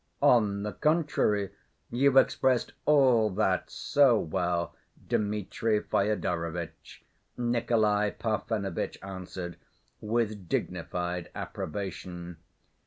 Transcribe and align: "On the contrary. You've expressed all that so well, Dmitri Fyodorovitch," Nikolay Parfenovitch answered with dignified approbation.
"On 0.23 0.63
the 0.63 0.71
contrary. 0.73 1.51
You've 1.91 2.17
expressed 2.17 2.73
all 2.85 3.29
that 3.35 3.69
so 3.69 4.17
well, 4.19 4.75
Dmitri 5.07 5.79
Fyodorovitch," 5.79 7.05
Nikolay 7.37 8.09
Parfenovitch 8.17 8.97
answered 9.03 9.57
with 10.01 10.49
dignified 10.49 11.29
approbation. 11.35 12.37